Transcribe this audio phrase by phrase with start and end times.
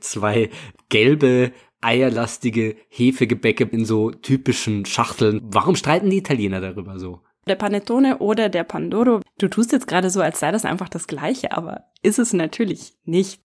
[0.00, 0.50] Zwei
[0.88, 5.40] gelbe, eierlastige Hefegebäcke in so typischen Schachteln.
[5.44, 7.20] Warum streiten die Italiener darüber so?
[7.46, 9.20] Der Panettone oder der Pandoro.
[9.38, 12.94] Du tust jetzt gerade so, als sei das einfach das Gleiche, aber ist es natürlich
[13.04, 13.40] nicht.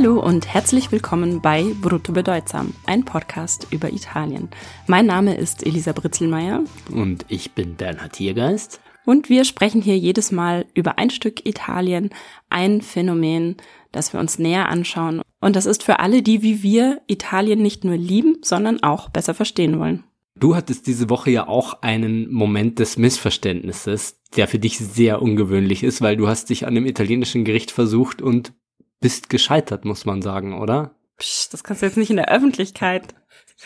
[0.00, 4.48] Hallo und herzlich willkommen bei Brutto Bedeutsam, ein Podcast über Italien.
[4.86, 6.62] Mein Name ist Elisa Britzelmeier.
[6.92, 8.80] Und ich bin Bernhard Tiergeist.
[9.04, 12.10] Und wir sprechen hier jedes Mal über ein Stück Italien,
[12.48, 13.56] ein Phänomen,
[13.90, 15.20] das wir uns näher anschauen.
[15.40, 19.34] Und das ist für alle, die wie wir Italien nicht nur lieben, sondern auch besser
[19.34, 20.04] verstehen wollen.
[20.36, 25.82] Du hattest diese Woche ja auch einen Moment des Missverständnisses, der für dich sehr ungewöhnlich
[25.82, 28.52] ist, weil du hast dich an dem italienischen Gericht versucht und
[29.00, 30.94] bist gescheitert, muss man sagen, oder?
[31.18, 33.14] Psch, das kannst du jetzt nicht in der Öffentlichkeit.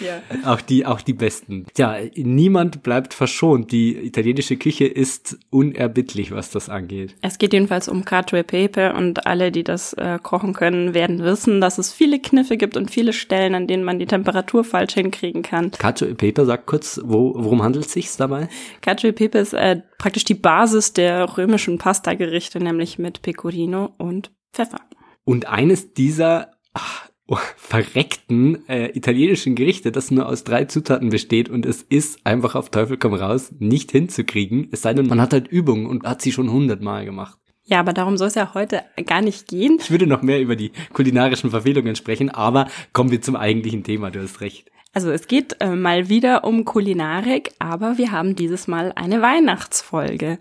[0.00, 0.22] Ja.
[0.46, 1.66] Auch die, auch die besten.
[1.76, 3.72] Ja, niemand bleibt verschont.
[3.72, 7.14] Die italienische Küche ist unerbittlich, was das angeht.
[7.20, 11.22] Es geht jedenfalls um Cacio e Pepe und alle, die das äh, kochen können, werden
[11.22, 14.94] wissen, dass es viele Kniffe gibt und viele Stellen, an denen man die Temperatur falsch
[14.94, 15.70] hinkriegen kann.
[15.72, 18.48] Cacio e Pepe, sag kurz, wo, worum handelt es sich dabei?
[18.80, 24.30] Cacio e Pepe ist äh, praktisch die Basis der römischen Pasta-Gerichte, nämlich mit Pecorino und
[24.54, 24.80] Pfeffer.
[25.24, 31.48] Und eines dieser ach, oh, verreckten äh, italienischen Gerichte, das nur aus drei Zutaten besteht
[31.48, 35.32] und es ist einfach auf Teufel komm raus nicht hinzukriegen, es sei denn, man hat
[35.32, 37.38] halt Übungen und hat sie schon hundertmal gemacht.
[37.64, 39.78] Ja, aber darum soll es ja heute gar nicht gehen.
[39.80, 44.10] Ich würde noch mehr über die kulinarischen Verfehlungen sprechen, aber kommen wir zum eigentlichen Thema,
[44.10, 44.70] du hast recht.
[44.92, 50.38] Also es geht äh, mal wieder um Kulinarik, aber wir haben dieses Mal eine Weihnachtsfolge.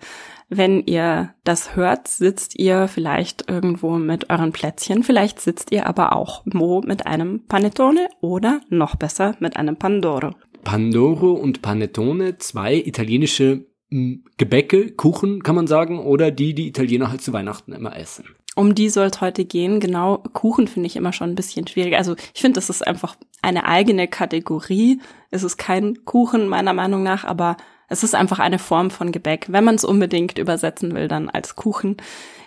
[0.53, 6.13] Wenn ihr das hört, sitzt ihr vielleicht irgendwo mit euren Plätzchen, vielleicht sitzt ihr aber
[6.13, 10.31] auch wo mit einem Panettone oder noch besser mit einem Pandoro.
[10.65, 17.09] Pandoro und Panettone, zwei italienische hm, Gebäcke, Kuchen kann man sagen, oder die, die Italiener
[17.09, 18.25] halt zu Weihnachten immer essen.
[18.53, 19.79] Um die soll es heute gehen.
[19.79, 21.95] Genau, Kuchen finde ich immer schon ein bisschen schwierig.
[21.95, 24.99] Also ich finde, das ist einfach eine eigene Kategorie.
[25.29, 27.55] Es ist kein Kuchen meiner Meinung nach, aber
[27.91, 29.47] es ist einfach eine Form von Gebäck.
[29.49, 31.97] Wenn man es unbedingt übersetzen will, dann als Kuchen.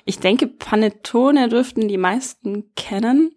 [0.06, 3.30] Ich denke, Panettone dürften die meisten kennen.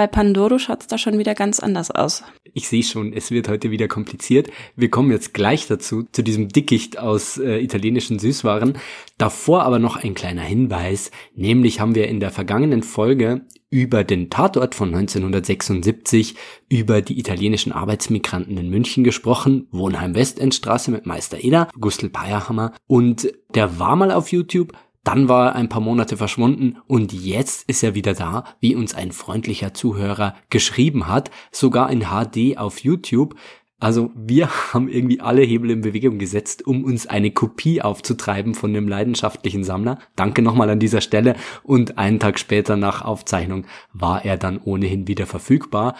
[0.00, 2.24] Bei Pandoro schaut's da schon wieder ganz anders aus.
[2.54, 4.48] Ich sehe schon, es wird heute wieder kompliziert.
[4.74, 8.78] Wir kommen jetzt gleich dazu, zu diesem Dickicht aus äh, italienischen Süßwaren.
[9.18, 14.30] Davor aber noch ein kleiner Hinweis, nämlich haben wir in der vergangenen Folge über den
[14.30, 16.34] Tatort von 1976,
[16.70, 23.30] über die italienischen Arbeitsmigranten in München gesprochen, Wohnheim Westendstraße mit Meister Eder, Gustl Peierhammer und
[23.54, 24.72] der war mal auf YouTube,
[25.10, 28.94] dann war er ein paar Monate verschwunden und jetzt ist er wieder da, wie uns
[28.94, 33.34] ein freundlicher Zuhörer geschrieben hat, sogar in HD auf YouTube.
[33.80, 38.72] Also wir haben irgendwie alle Hebel in Bewegung gesetzt, um uns eine Kopie aufzutreiben von
[38.72, 39.98] dem leidenschaftlichen Sammler.
[40.14, 41.34] Danke nochmal an dieser Stelle.
[41.64, 45.96] Und einen Tag später nach Aufzeichnung war er dann ohnehin wieder verfügbar.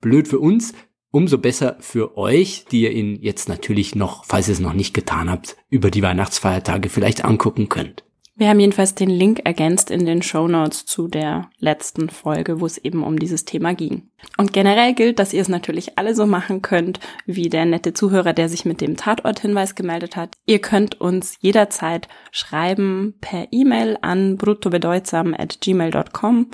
[0.00, 0.74] Blöd für uns,
[1.12, 4.92] umso besser für euch, die ihr ihn jetzt natürlich noch, falls ihr es noch nicht
[4.92, 8.09] getan habt, über die Weihnachtsfeiertage vielleicht angucken könnt.
[8.40, 12.64] Wir haben jedenfalls den Link ergänzt in den Show Notes zu der letzten Folge, wo
[12.64, 14.08] es eben um dieses Thema ging.
[14.38, 18.32] Und generell gilt, dass ihr es natürlich alle so machen könnt, wie der nette Zuhörer,
[18.32, 20.38] der sich mit dem Tatorthinweis gemeldet hat.
[20.46, 26.46] Ihr könnt uns jederzeit schreiben per E-Mail an bruttobedeutsam@gmail.com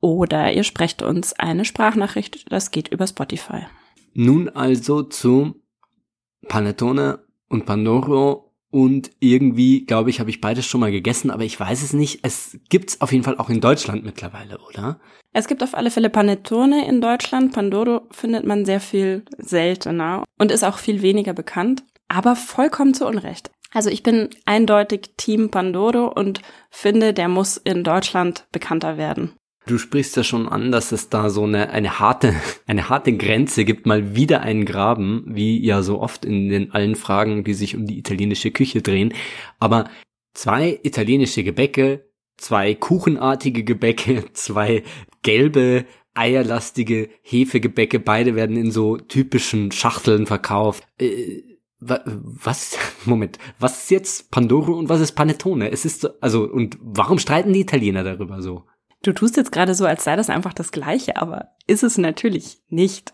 [0.00, 3.62] oder ihr sprecht uns eine Sprachnachricht, das geht über Spotify.
[4.12, 5.54] Nun also zu
[6.46, 11.60] Panettone und Pandoro und irgendwie, glaube ich, habe ich beides schon mal gegessen, aber ich
[11.60, 12.20] weiß es nicht.
[12.22, 14.98] Es gibt's auf jeden Fall auch in Deutschland mittlerweile, oder?
[15.34, 17.52] Es gibt auf alle Fälle Panettone in Deutschland.
[17.52, 23.06] Pandoro findet man sehr viel seltener und ist auch viel weniger bekannt, aber vollkommen zu
[23.06, 23.50] Unrecht.
[23.72, 26.40] Also ich bin eindeutig Team Pandoro und
[26.70, 29.32] finde, der muss in Deutschland bekannter werden.
[29.66, 32.34] Du sprichst ja schon an, dass es da so eine, eine harte,
[32.66, 36.96] eine harte Grenze gibt, mal wieder einen Graben, wie ja so oft in den allen
[36.96, 39.14] Fragen, die sich um die italienische Küche drehen.
[39.60, 39.88] Aber
[40.34, 44.82] zwei italienische Gebäcke, zwei kuchenartige Gebäcke, zwei
[45.22, 45.84] gelbe,
[46.14, 50.84] eierlastige Hefegebäcke, beide werden in so typischen Schachteln verkauft.
[50.98, 51.42] Äh,
[51.78, 55.70] was, Moment, was ist jetzt Pandoro und was ist Panettone?
[55.70, 58.64] Es ist, also, und warum streiten die Italiener darüber so?
[59.02, 62.58] Du tust jetzt gerade so, als sei das einfach das Gleiche, aber ist es natürlich
[62.68, 63.12] nicht.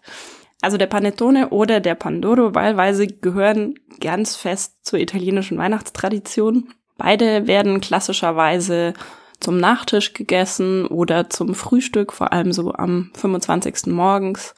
[0.61, 6.69] Also der Panettone oder der Pandoro wahlweise gehören ganz fest zur italienischen Weihnachtstradition.
[6.97, 8.95] Beide werden klassischerweise
[9.41, 13.87] zum Nachtisch gegessen oder zum Frühstück, vor allem so am 25.
[13.87, 14.55] morgens.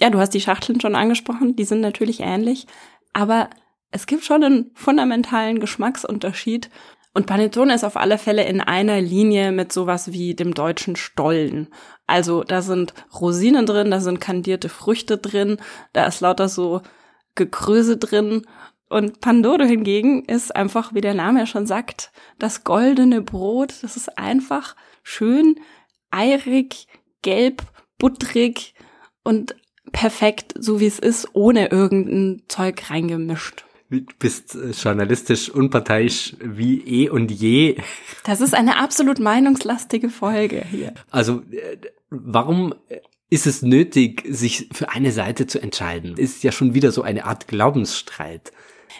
[0.00, 2.66] Ja, du hast die Schachteln schon angesprochen, die sind natürlich ähnlich,
[3.12, 3.50] aber
[3.90, 6.68] es gibt schon einen fundamentalen Geschmacksunterschied.
[7.14, 11.68] Und Panettone ist auf alle Fälle in einer Linie mit sowas wie dem deutschen Stollen.
[12.08, 15.58] Also da sind Rosinen drin, da sind kandierte Früchte drin,
[15.92, 16.82] da ist lauter so
[17.36, 18.42] Gekröse drin.
[18.88, 23.74] Und Pandoro hingegen ist einfach, wie der Name ja schon sagt, das goldene Brot.
[23.82, 24.74] Das ist einfach
[25.04, 25.60] schön
[26.10, 26.88] eirig,
[27.22, 27.62] gelb,
[27.98, 28.74] buttrig
[29.22, 29.54] und
[29.92, 33.64] perfekt, so wie es ist, ohne irgendein Zeug reingemischt.
[33.90, 37.76] Du bist äh, journalistisch unparteiisch wie eh und je.
[38.24, 40.94] Das ist eine absolut meinungslastige Folge hier.
[41.10, 41.76] Also, äh,
[42.10, 42.74] warum
[43.30, 46.16] ist es nötig, sich für eine Seite zu entscheiden?
[46.16, 48.52] Ist ja schon wieder so eine Art Glaubensstreit.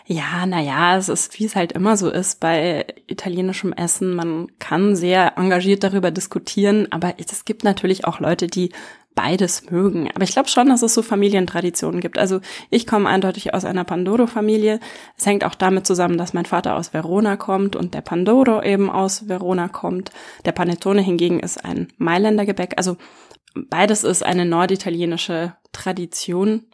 [0.07, 4.15] Ja, naja, es ist, wie es halt immer so ist bei italienischem Essen.
[4.15, 8.71] Man kann sehr engagiert darüber diskutieren, aber es gibt natürlich auch Leute, die
[9.15, 10.11] beides mögen.
[10.15, 12.19] Aber ich glaube schon, dass es so Familientraditionen gibt.
[12.19, 12.41] Also
[12.71, 14.81] ich komme eindeutig aus einer Pandoro-Familie.
[15.17, 18.91] Es hängt auch damit zusammen, dass mein Vater aus Verona kommt und der Pandoro eben
[18.91, 20.11] aus Verona kommt.
[20.45, 22.75] Der Panettone hingegen ist ein Mailänder Gebäck.
[22.77, 22.97] Also
[23.55, 26.65] beides ist eine norditalienische Tradition.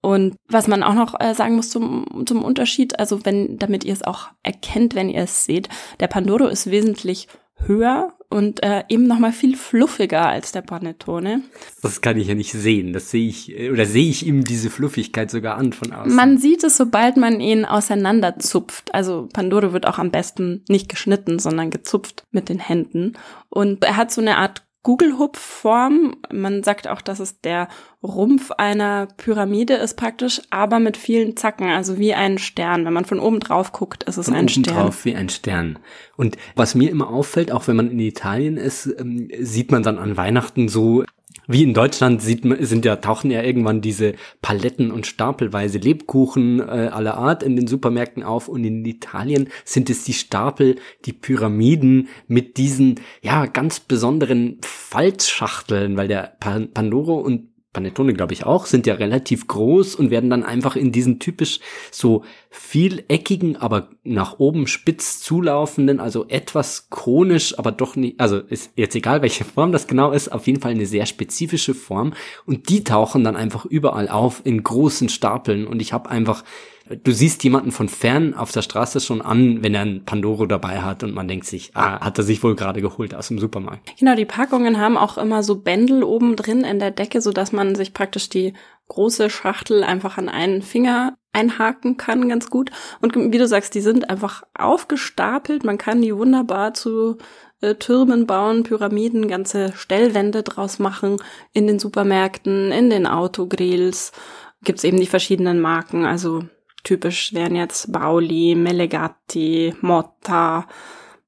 [0.00, 3.92] Und was man auch noch äh, sagen muss zum, zum Unterschied, also wenn, damit ihr
[3.92, 5.68] es auch erkennt, wenn ihr es seht,
[5.98, 7.28] der Pandoro ist wesentlich
[7.66, 11.42] höher und äh, eben nochmal viel fluffiger als der Panettone.
[11.82, 12.92] Das kann ich ja nicht sehen.
[12.92, 16.14] Das sehe ich, äh, oder sehe ich ihm diese Fluffigkeit sogar an von außen.
[16.14, 18.94] Man sieht es, sobald man ihn auseinanderzupft.
[18.94, 23.14] Also Pandoro wird auch am besten nicht geschnitten, sondern gezupft mit den Händen.
[23.48, 26.16] Und er hat so eine Art Gugelhupfform.
[26.32, 27.68] Man sagt auch, dass es der
[28.02, 32.84] Rumpf einer Pyramide ist praktisch, aber mit vielen Zacken, also wie ein Stern.
[32.84, 34.74] Wenn man von oben drauf guckt, ist es von ein Stern.
[34.74, 35.78] drauf wie ein Stern.
[36.16, 39.98] Und was mir immer auffällt, auch wenn man in Italien ist, ähm, sieht man dann
[39.98, 41.04] an Weihnachten so
[41.46, 46.60] wie in Deutschland sieht man, sind ja, tauchen ja irgendwann diese Paletten und stapelweise Lebkuchen
[46.60, 48.48] äh, aller Art in den Supermärkten auf.
[48.48, 55.96] Und in Italien sind es die Stapel, die Pyramiden mit diesen, ja, ganz besonderen Falzschachteln,
[55.96, 60.42] weil der Pandoro und Panettone, glaube ich, auch, sind ja relativ groß und werden dann
[60.42, 61.60] einfach in diesen typisch
[61.90, 68.72] so vieleckigen, aber nach oben spitz zulaufenden, also etwas konisch, aber doch nicht, also ist
[68.76, 72.14] jetzt egal, welche Form das genau ist, auf jeden Fall eine sehr spezifische Form.
[72.46, 75.66] Und die tauchen dann einfach überall auf in großen Stapeln.
[75.66, 76.44] Und ich habe einfach
[76.88, 80.80] du siehst jemanden von fern auf der Straße schon an, wenn er ein Pandoro dabei
[80.80, 83.98] hat und man denkt sich, ah, hat er sich wohl gerade geholt aus dem Supermarkt.
[83.98, 87.52] Genau, die Packungen haben auch immer so Bändel oben drin in der Decke, so dass
[87.52, 88.54] man sich praktisch die
[88.88, 92.70] große Schachtel einfach an einen Finger einhaken kann, ganz gut.
[93.00, 95.62] Und wie du sagst, die sind einfach aufgestapelt.
[95.62, 97.18] Man kann die wunderbar zu
[97.60, 101.18] äh, Türmen bauen, Pyramiden, ganze Stellwände draus machen
[101.52, 104.12] in den Supermärkten, in den Autogrills.
[104.64, 106.04] Gibt's eben die verschiedenen Marken.
[106.04, 106.44] Also
[106.84, 110.66] Typisch wären jetzt Bauli, Melegatti, Motta.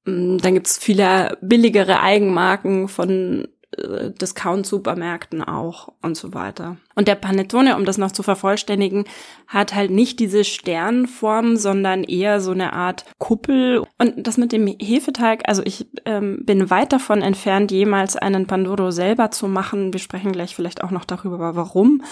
[0.04, 6.76] Mm, dann gibt's viele billigere Eigenmarken von äh, Discount-Supermärkten auch und so weiter.
[6.94, 9.04] Und der Panettone, um das noch zu vervollständigen,
[9.46, 13.84] hat halt nicht diese Sternform, sondern eher so eine Art Kuppel.
[13.98, 18.90] Und das mit dem Hefeteig, also ich ähm, bin weit davon entfernt, jemals einen Pandoro
[18.90, 19.92] selber zu machen.
[19.92, 22.02] Wir sprechen gleich vielleicht auch noch darüber, warum.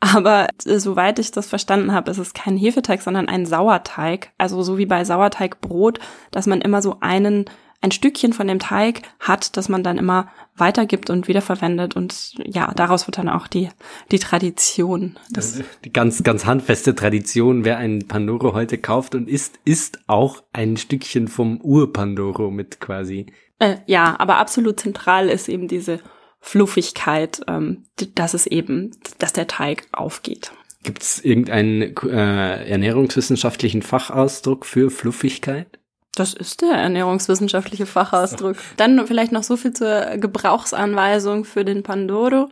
[0.00, 4.32] Aber äh, soweit ich das verstanden habe, ist es kein Hefeteig, sondern ein Sauerteig.
[4.38, 7.44] Also so wie bei Sauerteigbrot, dass man immer so einen
[7.82, 12.72] ein Stückchen von dem Teig hat, das man dann immer weitergibt und wiederverwendet und ja,
[12.76, 13.70] daraus wird dann auch die
[14.10, 15.18] die Tradition.
[15.30, 20.42] Das die ganz ganz handfeste Tradition, wer einen Pandoro heute kauft und isst, isst auch
[20.52, 23.26] ein Stückchen vom Ur-Pandoro mit quasi.
[23.58, 26.00] Äh, ja, aber absolut zentral ist eben diese
[26.40, 30.52] Fluffigkeit, ähm, dass es eben, dass der Teig aufgeht.
[30.82, 35.78] Gibt es irgendeinen äh, ernährungswissenschaftlichen Fachausdruck für Fluffigkeit?
[36.14, 38.56] Das ist der ernährungswissenschaftliche Fachausdruck.
[38.76, 42.48] Dann vielleicht noch so viel zur Gebrauchsanweisung für den Pandoro.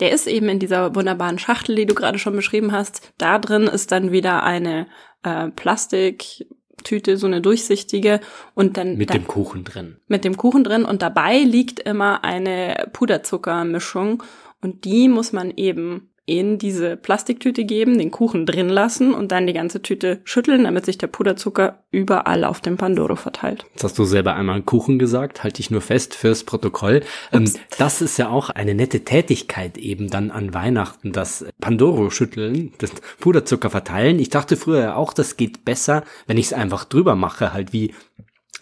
[0.00, 3.12] Der ist eben in dieser wunderbaren Schachtel, die du gerade schon beschrieben hast.
[3.18, 4.86] Da drin ist dann wieder eine
[5.22, 6.46] äh, Plastik
[6.86, 8.20] Tüte, so eine durchsichtige
[8.54, 9.96] und dann mit dem Kuchen drin.
[10.06, 14.22] Mit dem Kuchen drin und dabei liegt immer eine Puderzuckermischung
[14.62, 19.46] und die muss man eben in diese Plastiktüte geben, den Kuchen drin lassen und dann
[19.46, 23.64] die ganze Tüte schütteln, damit sich der Puderzucker überall auf dem Pandoro verteilt.
[23.72, 27.02] Jetzt hast du selber einmal Kuchen gesagt, halte ich nur fest fürs Protokoll.
[27.32, 32.72] Ähm, das ist ja auch eine nette Tätigkeit eben dann an Weihnachten, das Pandoro schütteln,
[32.78, 32.90] das
[33.20, 34.18] Puderzucker verteilen.
[34.18, 37.94] Ich dachte früher auch, das geht besser, wenn ich es einfach drüber mache, halt wie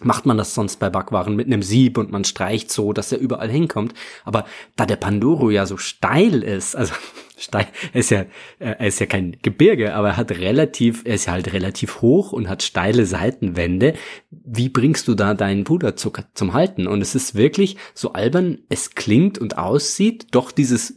[0.01, 3.17] macht man das sonst bei Backwaren mit einem Sieb und man streicht so, dass er
[3.17, 3.93] überall hinkommt.
[4.23, 4.45] Aber
[4.75, 6.93] da der Pandoro ja so steil ist, also
[7.37, 8.25] steil, er ist ja, äh,
[8.59, 12.31] er ist ja kein Gebirge, aber er hat relativ, er ist ja halt relativ hoch
[12.31, 13.93] und hat steile Seitenwände.
[14.31, 16.87] Wie bringst du da deinen Puderzucker zum Halten?
[16.87, 20.95] Und es ist wirklich so albern, es klingt und aussieht, doch dieses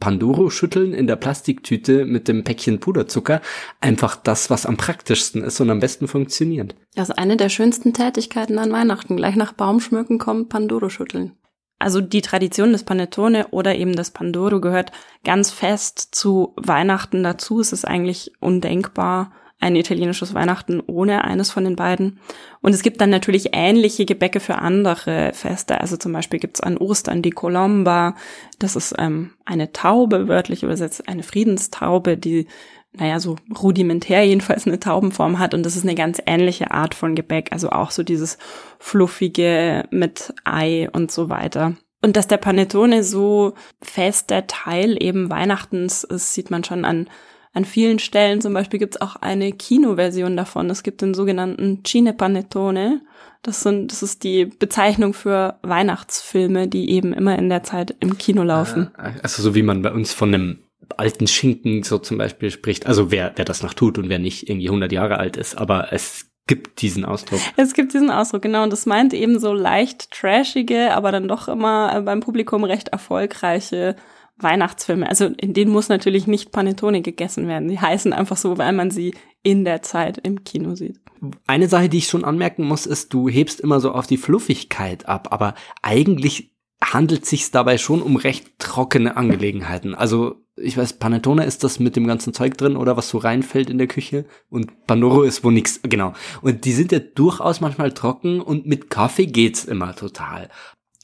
[0.00, 3.40] Pandoro-Schütteln in der Plastiktüte mit dem Päckchen Puderzucker
[3.80, 6.74] einfach das, was am praktischsten ist und am besten funktioniert.
[6.96, 9.16] Also eine der schönsten Tätigkeiten an Weihnachten.
[9.16, 11.32] Gleich nach Baumschmücken kommt Pandoro-Schütteln.
[11.80, 14.92] Also die Tradition des Panettone oder eben des Pandoro gehört
[15.24, 17.58] ganz fest zu Weihnachten dazu.
[17.58, 22.18] Es ist eigentlich undenkbar, ein italienisches Weihnachten ohne eines von den beiden.
[22.60, 25.80] Und es gibt dann natürlich ähnliche Gebäcke für andere Feste.
[25.80, 28.14] Also zum Beispiel gibt's an Ostern die Colomba.
[28.58, 32.46] Das ist ähm, eine Taube, wörtlich übersetzt eine Friedenstaube, die,
[32.92, 35.54] naja, so rudimentär jedenfalls eine Taubenform hat.
[35.54, 37.52] Und das ist eine ganz ähnliche Art von Gebäck.
[37.52, 38.38] Also auch so dieses
[38.78, 41.74] fluffige mit Ei und so weiter.
[42.02, 47.08] Und dass der Panettone so fester Teil eben Weihnachtens ist, sieht man schon an
[47.52, 50.70] an vielen Stellen zum Beispiel gibt es auch eine Kinoversion davon.
[50.70, 53.02] Es gibt den sogenannten Cine Panettone.
[53.42, 58.18] Das sind, das ist die Bezeichnung für Weihnachtsfilme, die eben immer in der Zeit im
[58.18, 58.90] Kino laufen.
[58.96, 60.58] Ah, also so wie man bei uns von einem
[60.98, 62.86] alten Schinken so zum Beispiel spricht.
[62.86, 65.92] Also wer, wer das noch tut und wer nicht irgendwie 100 Jahre alt ist, aber
[65.92, 67.40] es gibt diesen Ausdruck.
[67.56, 68.64] Es gibt diesen Ausdruck, genau.
[68.64, 73.94] Und das meint eben so leicht trashige, aber dann doch immer beim Publikum recht erfolgreiche
[74.36, 75.08] Weihnachtsfilme.
[75.08, 77.68] Also in denen muss natürlich nicht Panettone gegessen werden.
[77.68, 81.00] Die heißen einfach so, weil man sie in der Zeit im Kino sieht.
[81.46, 85.06] Eine Sache, die ich schon anmerken muss, ist, du hebst immer so auf die Fluffigkeit
[85.08, 89.94] ab, aber eigentlich handelt sich dabei schon um recht trockene Angelegenheiten.
[89.94, 93.70] Also ich weiß, Panettone ist das mit dem ganzen Zeug drin oder was so reinfällt
[93.70, 96.12] in der Küche und Pandoro ist wo nix, genau.
[96.42, 100.48] Und die sind ja durchaus manchmal trocken und mit Kaffee geht's immer total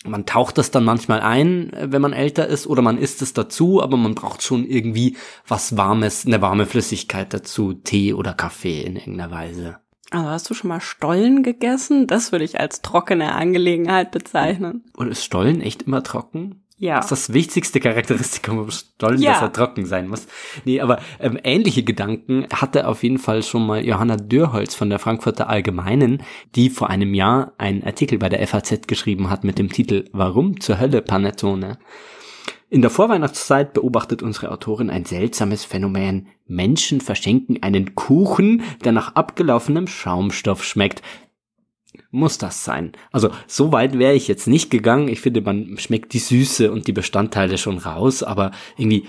[0.08, 3.32] man taucht das dann manchmal ein, äh, wenn man älter ist, oder man isst es
[3.32, 8.82] dazu, aber man braucht schon irgendwie was Warmes, eine warme Flüssigkeit dazu, Tee oder Kaffee
[8.82, 9.78] in irgendeiner Weise.
[10.10, 12.06] Also hast du schon mal Stollen gegessen?
[12.06, 14.84] Das würde ich als trockene Angelegenheit bezeichnen.
[14.96, 16.65] Und ist Stollen echt immer trocken?
[16.78, 16.96] Ja.
[16.96, 19.32] Das ist das wichtigste Charakteristikum am Stollen, ja.
[19.32, 20.26] dass er trocken sein muss.
[20.64, 24.98] Nee, aber ähm, ähnliche Gedanken hatte auf jeden Fall schon mal Johanna Dürholz von der
[24.98, 26.22] Frankfurter Allgemeinen,
[26.54, 30.60] die vor einem Jahr einen Artikel bei der FAZ geschrieben hat mit dem Titel Warum
[30.60, 31.78] zur Hölle Panettone?
[32.68, 36.26] In der Vorweihnachtszeit beobachtet unsere Autorin ein seltsames Phänomen.
[36.46, 41.00] Menschen verschenken einen Kuchen, der nach abgelaufenem Schaumstoff schmeckt
[42.10, 42.92] muss das sein.
[43.12, 45.08] Also so weit wäre ich jetzt nicht gegangen.
[45.08, 49.06] Ich finde, man schmeckt die Süße und die Bestandteile schon raus, aber irgendwie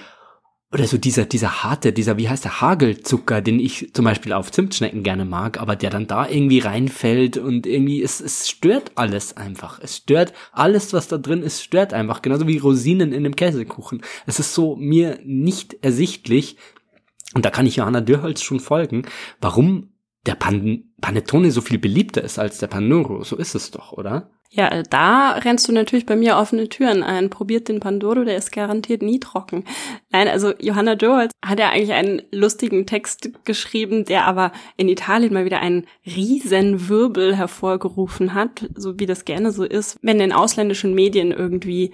[0.71, 4.51] oder so dieser, dieser harte, dieser, wie heißt der, Hagelzucker, den ich zum Beispiel auf
[4.51, 9.37] Zimtschnecken gerne mag, aber der dann da irgendwie reinfällt und irgendwie, es, es stört alles
[9.37, 9.79] einfach.
[9.81, 12.21] Es stört, alles, was da drin ist, stört einfach.
[12.21, 14.01] Genauso wie Rosinen in einem Käsekuchen.
[14.25, 16.57] Es ist so mir nicht ersichtlich,
[17.33, 19.03] und da kann ich Johanna Dürholz schon folgen,
[19.39, 19.93] warum
[20.25, 23.23] der Pan Panettone so viel beliebter ist als der Pandoro.
[23.23, 24.31] So ist es doch, oder?
[24.49, 27.29] Ja, äh, da rennst du natürlich bei mir offene Türen ein.
[27.29, 29.65] Probiert den Pandoro, der ist garantiert nie trocken.
[30.09, 35.33] Nein, also Johanna Joels hat ja eigentlich einen lustigen Text geschrieben, der aber in Italien
[35.33, 40.31] mal wieder einen riesen Wirbel hervorgerufen hat, so wie das gerne so ist, wenn in
[40.31, 41.93] ausländischen Medien irgendwie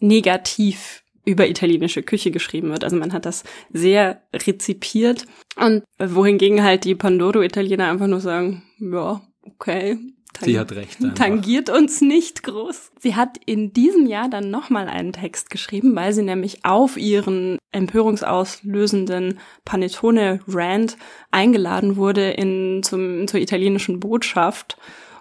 [0.00, 2.84] negativ über italienische Küche geschrieben wird.
[2.84, 9.20] Also man hat das sehr rezipiert und wohingegen halt die Pandoro-Italiener einfach nur sagen, ja,
[9.42, 9.98] okay.
[10.42, 11.02] Sie hat recht.
[11.02, 11.14] Einfach.
[11.16, 12.92] Tangiert uns nicht groß.
[12.98, 17.58] Sie hat in diesem Jahr dann nochmal einen Text geschrieben, weil sie nämlich auf ihren
[17.72, 20.96] empörungsauslösenden Panettone-Rant
[21.30, 24.78] eingeladen wurde in, zum, zur italienischen Botschaft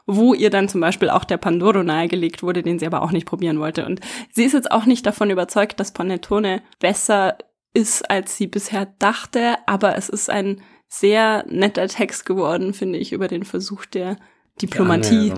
[0.10, 3.28] wo ihr dann zum Beispiel auch der Pandoro nahegelegt wurde, den sie aber auch nicht
[3.28, 3.86] probieren wollte.
[3.86, 4.00] Und
[4.32, 7.38] sie ist jetzt auch nicht davon überzeugt, dass Panettone besser
[7.74, 13.12] ist, als sie bisher dachte, aber es ist ein sehr netter Text geworden, finde ich,
[13.14, 14.18] über den Versuch der
[14.60, 15.32] Diplomatie.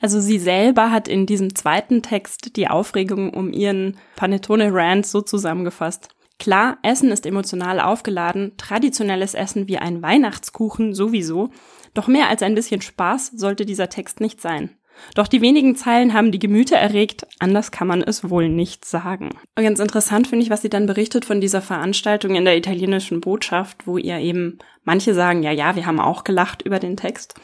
[0.00, 6.08] Also sie selber hat in diesem zweiten Text die Aufregung um ihren Panettone-Rant so zusammengefasst.
[6.38, 11.50] Klar, Essen ist emotional aufgeladen, traditionelles Essen wie ein Weihnachtskuchen sowieso,
[11.94, 14.70] doch mehr als ein bisschen Spaß sollte dieser Text nicht sein.
[15.14, 19.30] Doch die wenigen Zeilen haben die Gemüter erregt, anders kann man es wohl nicht sagen.
[19.56, 23.20] Und ganz interessant finde ich, was sie dann berichtet von dieser Veranstaltung in der italienischen
[23.20, 27.34] Botschaft, wo ihr eben manche sagen, ja, ja, wir haben auch gelacht über den Text.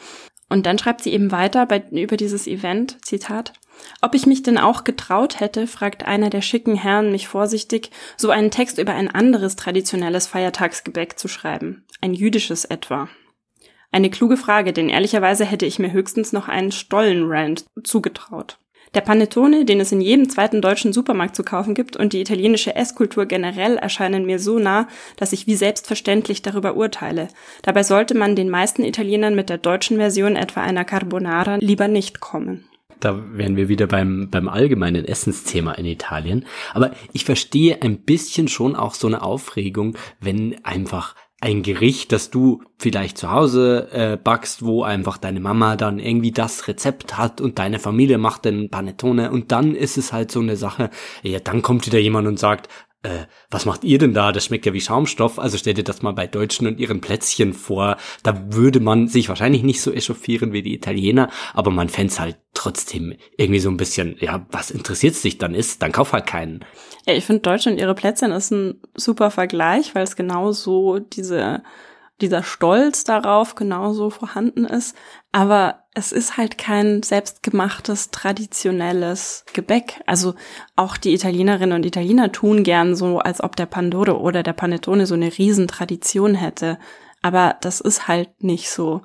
[0.49, 3.53] Und dann schreibt sie eben weiter bei, über dieses Event, Zitat,
[4.01, 8.29] ob ich mich denn auch getraut hätte, fragt einer der schicken Herren mich vorsichtig, so
[8.29, 13.09] einen Text über ein anderes traditionelles Feiertagsgebäck zu schreiben, ein jüdisches etwa.
[13.91, 18.57] Eine kluge Frage, denn ehrlicherweise hätte ich mir höchstens noch einen Stollenrand zugetraut.
[18.93, 22.75] Der Panettone, den es in jedem zweiten deutschen Supermarkt zu kaufen gibt, und die italienische
[22.75, 27.29] Esskultur generell erscheinen mir so nah, dass ich wie selbstverständlich darüber urteile.
[27.61, 32.19] Dabei sollte man den meisten Italienern mit der deutschen Version etwa einer Carbonara lieber nicht
[32.19, 32.65] kommen.
[32.99, 36.45] Da wären wir wieder beim, beim allgemeinen Essensthema in Italien.
[36.73, 42.29] Aber ich verstehe ein bisschen schon auch so eine Aufregung, wenn einfach ein Gericht, das
[42.29, 47.41] du vielleicht zu Hause äh, backst, wo einfach deine Mama dann irgendwie das Rezept hat
[47.41, 50.91] und deine Familie macht den Panettone und dann ist es halt so eine Sache,
[51.23, 52.69] ja, dann kommt wieder jemand und sagt,
[53.03, 54.31] äh, was macht ihr denn da?
[54.31, 55.39] Das schmeckt ja wie Schaumstoff.
[55.39, 57.97] Also stell dir das mal bei Deutschen und ihren Plätzchen vor.
[58.23, 62.37] Da würde man sich wahrscheinlich nicht so echauffieren wie die Italiener, aber man fände halt
[62.53, 66.63] trotzdem irgendwie so ein bisschen, ja, was interessiert sich dann ist, dann kauf halt keinen.
[67.07, 70.99] Ja, ich finde Deutsch und ihre Plätzchen ist ein super Vergleich, weil es genau so
[70.99, 71.63] diese
[72.21, 74.95] dieser Stolz darauf genauso vorhanden ist.
[75.31, 80.01] Aber es ist halt kein selbstgemachtes, traditionelles Gebäck.
[80.05, 80.35] Also
[80.75, 85.05] auch die Italienerinnen und Italiener tun gern so, als ob der Pandoro oder der Panettone
[85.05, 86.77] so eine Riesentradition hätte.
[87.21, 89.01] Aber das ist halt nicht so.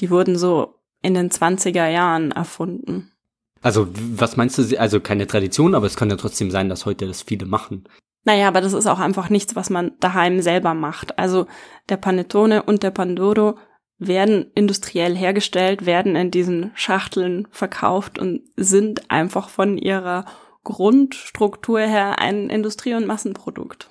[0.00, 3.12] Die wurden so in den 20er Jahren erfunden.
[3.60, 4.78] Also, was meinst du?
[4.78, 7.84] Also keine Tradition, aber es kann ja trotzdem sein, dass heute das viele machen.
[8.28, 11.18] Naja, aber das ist auch einfach nichts, was man daheim selber macht.
[11.18, 11.46] Also
[11.88, 13.54] der Panettone und der Pandoro
[13.98, 20.26] werden industriell hergestellt, werden in diesen Schachteln verkauft und sind einfach von ihrer
[20.62, 23.88] Grundstruktur her ein Industrie- und Massenprodukt.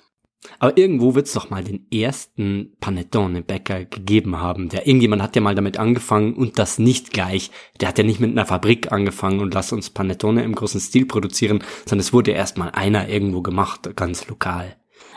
[0.58, 4.68] Aber irgendwo wird es doch mal den ersten Panettone-Bäcker gegeben haben.
[4.68, 7.50] Der irgendjemand hat ja mal damit angefangen und das nicht gleich.
[7.80, 11.06] Der hat ja nicht mit einer Fabrik angefangen und lass uns Panettone im großen Stil
[11.06, 14.76] produzieren, sondern es wurde erst mal einer irgendwo gemacht, ganz lokal.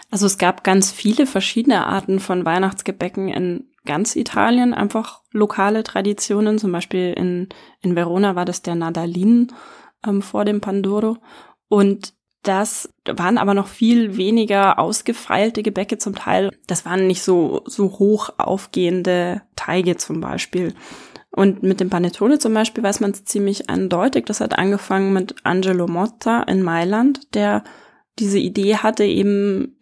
[0.09, 6.57] Also es gab ganz viele verschiedene Arten von Weihnachtsgebäcken in ganz Italien, einfach lokale Traditionen.
[6.57, 7.49] Zum Beispiel in,
[7.81, 9.53] in Verona war das der Nadalin
[10.05, 11.17] ähm, vor dem Pandoro.
[11.69, 12.13] Und
[12.43, 16.51] das waren aber noch viel weniger ausgefeilte Gebäcke zum Teil.
[16.67, 20.73] Das waren nicht so, so hoch aufgehende Teige zum Beispiel.
[21.30, 24.25] Und mit dem Panettone zum Beispiel weiß man es ziemlich eindeutig.
[24.25, 27.63] Das hat angefangen mit Angelo Motta in Mailand, der
[28.19, 29.77] diese Idee hatte, eben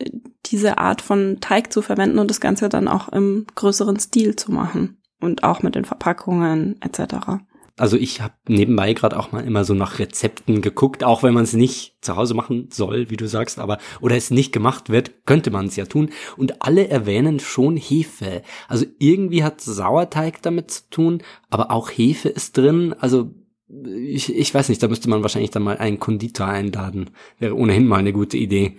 [0.45, 4.51] diese Art von Teig zu verwenden und das Ganze dann auch im größeren Stil zu
[4.51, 4.97] machen.
[5.21, 7.41] Und auch mit den Verpackungen etc.
[7.79, 11.43] Also ich habe nebenbei gerade auch mal immer so nach Rezepten geguckt, auch wenn man
[11.43, 15.25] es nicht zu Hause machen soll, wie du sagst, aber oder es nicht gemacht wird,
[15.25, 16.09] könnte man es ja tun.
[16.35, 18.41] Und alle erwähnen schon Hefe.
[18.67, 22.93] Also irgendwie hat Sauerteig damit zu tun, aber auch Hefe ist drin.
[22.99, 23.33] Also
[23.69, 27.11] ich, ich weiß nicht, da müsste man wahrscheinlich dann mal einen Konditor einladen.
[27.37, 28.77] Wäre ohnehin mal eine gute Idee.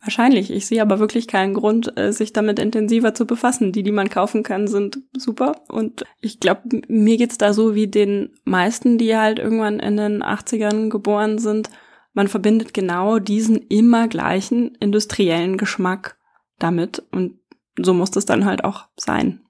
[0.00, 0.50] Wahrscheinlich.
[0.50, 3.72] Ich sehe aber wirklich keinen Grund, äh, sich damit intensiver zu befassen.
[3.72, 5.62] Die, die man kaufen kann, sind super.
[5.68, 10.22] Und ich glaube, mir geht's da so wie den meisten, die halt irgendwann in den
[10.22, 11.70] 80ern geboren sind.
[12.14, 16.18] Man verbindet genau diesen immer gleichen industriellen Geschmack
[16.58, 17.02] damit.
[17.12, 17.38] Und
[17.78, 19.40] so muss das dann halt auch sein.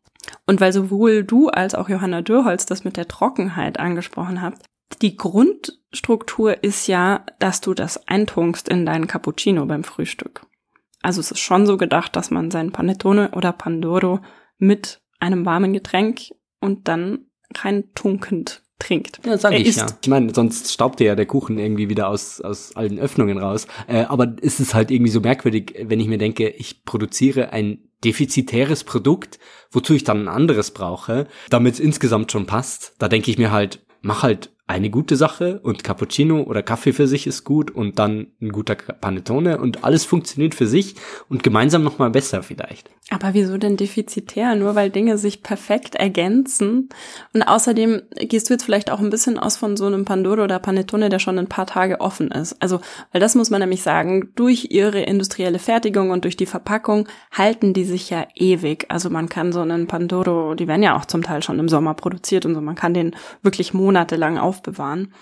[0.46, 4.62] Und weil sowohl du als auch Johanna Dürholz das mit der Trockenheit angesprochen habt,
[4.94, 10.46] die Grundstruktur ist ja, dass du das eintunkst in deinen Cappuccino beim Frühstück.
[11.02, 14.20] Also es ist schon so gedacht, dass man sein Panettone oder Pandoro
[14.59, 16.20] mit einem warmen Getränk
[16.61, 19.20] und dann rein tunkend trinkt.
[19.24, 19.87] Ja, sag ich ja.
[20.00, 23.66] Ich meine, sonst staubt ja der Kuchen irgendwie wieder aus, aus allen Öffnungen raus.
[23.87, 27.78] Äh, aber ist es halt irgendwie so merkwürdig, wenn ich mir denke, ich produziere ein
[28.05, 29.38] defizitäres Produkt,
[29.70, 32.94] wozu ich dann ein anderes brauche, damit es insgesamt schon passt.
[32.98, 37.06] Da denke ich mir halt, mach halt eine gute Sache und Cappuccino oder Kaffee für
[37.06, 40.94] sich ist gut und dann ein guter Panettone und alles funktioniert für sich
[41.28, 42.90] und gemeinsam nochmal besser vielleicht.
[43.11, 44.54] Aber wieso denn defizitär?
[44.54, 46.88] Nur weil Dinge sich perfekt ergänzen.
[47.35, 50.58] Und außerdem gehst du jetzt vielleicht auch ein bisschen aus von so einem Pandoro oder
[50.58, 52.56] Panettone, der schon ein paar Tage offen ist.
[52.62, 52.80] Also,
[53.11, 57.74] weil das muss man nämlich sagen, durch ihre industrielle Fertigung und durch die Verpackung halten
[57.74, 58.87] die sich ja ewig.
[58.88, 61.94] Also man kann so einen Pandoro, die werden ja auch zum Teil schon im Sommer
[61.94, 65.12] produziert und so, man kann den wirklich monatelang aufbewahren.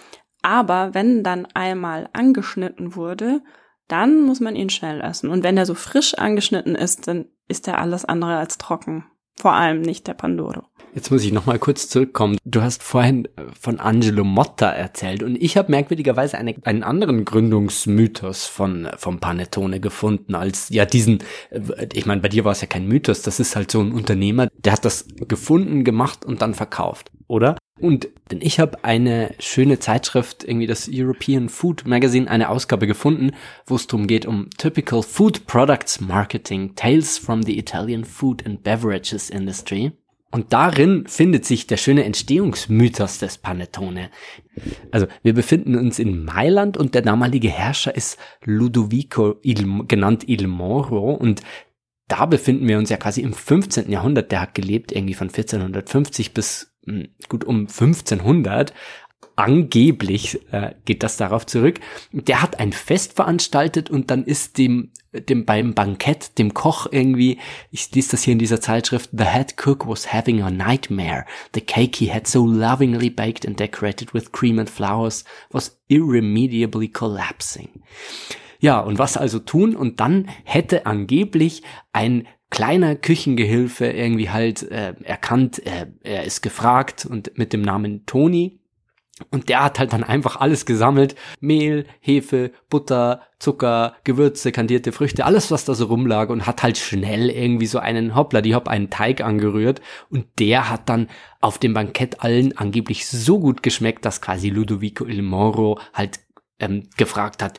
[0.42, 3.42] Aber wenn dann einmal angeschnitten wurde,
[3.88, 5.28] dann muss man ihn schnell essen.
[5.30, 9.04] Und wenn er so frisch angeschnitten ist, dann ist er alles andere als trocken.
[9.36, 10.62] Vor allem nicht der Pandoro.
[10.94, 12.36] Jetzt muss ich noch mal kurz zurückkommen.
[12.44, 17.24] Du hast vorhin äh, von Angelo Motta erzählt und ich habe merkwürdigerweise eine, einen anderen
[17.24, 21.22] Gründungsmythos von vom Panettone gefunden als ja diesen.
[21.50, 23.22] Äh, ich meine, bei dir war es ja kein Mythos.
[23.22, 27.56] Das ist halt so ein Unternehmer, der hat das gefunden, gemacht und dann verkauft, oder?
[27.80, 33.32] Und denn ich habe eine schöne Zeitschrift, irgendwie das European Food Magazine, eine Ausgabe gefunden,
[33.66, 38.62] wo es darum geht, um Typical Food Products Marketing, Tales from the Italian Food and
[38.62, 39.92] Beverages Industry.
[40.32, 44.10] Und darin findet sich der schöne Entstehungsmythos des Panettone.
[44.92, 50.46] Also wir befinden uns in Mailand und der damalige Herrscher ist Ludovico il, genannt Il
[50.46, 51.42] Moro und
[52.06, 53.90] da befinden wir uns ja quasi im 15.
[53.90, 54.32] Jahrhundert.
[54.32, 56.72] Der hat gelebt irgendwie von 1450 bis
[57.28, 58.72] gut um 1500
[59.36, 61.80] angeblich äh, geht das darauf zurück.
[62.12, 67.38] Der hat ein Fest veranstaltet und dann ist dem dem beim Bankett dem Koch irgendwie
[67.72, 71.24] ich lese das hier in dieser Zeitschrift the head cook was having a nightmare.
[71.54, 76.88] The cake he had so lovingly baked and decorated with cream and flowers was irremediably
[76.88, 77.82] collapsing.
[78.60, 79.74] Ja und was also tun?
[79.74, 81.62] Und dann hätte angeblich
[81.92, 88.04] ein kleiner Küchengehilfe irgendwie halt äh, erkannt äh, er ist gefragt und mit dem Namen
[88.06, 88.60] Tony
[89.30, 91.14] und der hat halt dann einfach alles gesammelt.
[91.40, 96.78] Mehl, Hefe, Butter, Zucker, Gewürze, kandierte Früchte, alles was da so rumlag und hat halt
[96.78, 99.80] schnell irgendwie so einen Hoppla, die Hopp, einen Teig angerührt.
[100.08, 101.08] Und der hat dann
[101.40, 106.20] auf dem Bankett allen angeblich so gut geschmeckt, dass quasi Ludovico il Moro halt
[106.58, 107.58] ähm, gefragt hat,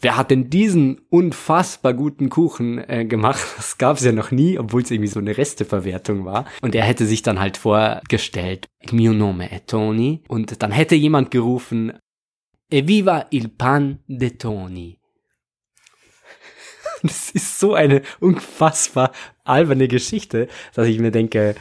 [0.00, 3.44] wer hat denn diesen unfassbar guten Kuchen äh, gemacht?
[3.56, 6.46] Das gab es ja noch nie, obwohl es irgendwie so eine Resteverwertung war.
[6.62, 10.22] Und er hätte sich dann halt vorgestellt, mio nome è Tony.
[10.28, 11.92] Und dann hätte jemand gerufen,
[12.70, 14.98] Eviva il pan de Tony.
[17.02, 19.12] Das ist so eine unfassbar
[19.44, 21.54] alberne Geschichte, dass ich mir denke,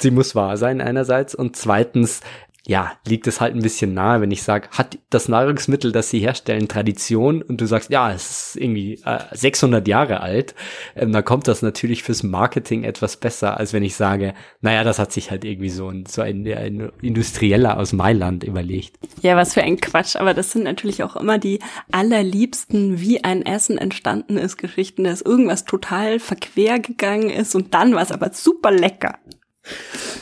[0.00, 2.20] sie muss wahr sein einerseits und zweitens
[2.66, 6.20] ja, liegt es halt ein bisschen nahe, wenn ich sage, hat das Nahrungsmittel, das sie
[6.20, 10.54] herstellen, Tradition und du sagst, ja, es ist irgendwie äh, 600 Jahre alt,
[10.96, 14.98] ähm, dann kommt das natürlich fürs Marketing etwas besser, als wenn ich sage, naja, das
[14.98, 18.96] hat sich halt irgendwie so ein, so ein, ein Industrieller aus Mailand überlegt.
[19.20, 21.58] Ja, was für ein Quatsch, aber das sind natürlich auch immer die
[21.92, 27.94] allerliebsten, wie ein Essen entstanden ist, Geschichten, dass irgendwas total verquer gegangen ist und dann
[27.94, 29.18] war es aber super lecker.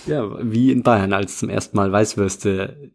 [0.07, 2.91] Ja, wie in Bayern, als zum ersten Mal Weißwürste